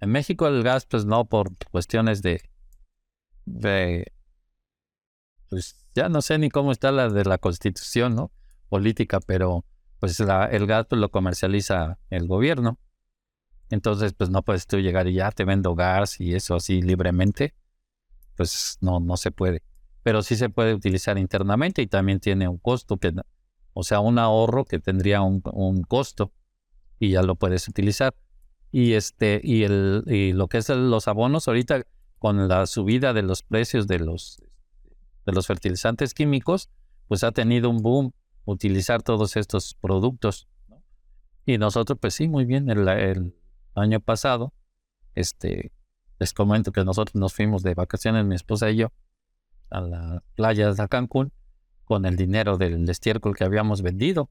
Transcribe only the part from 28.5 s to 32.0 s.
Y este, y el, y lo que es los abonos, ahorita